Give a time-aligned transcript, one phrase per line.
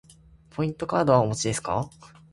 [0.49, 1.91] ポイントカードはお持ちですか。